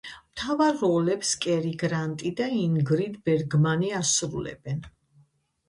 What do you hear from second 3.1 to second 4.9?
ბერგმანი ასრულებენ.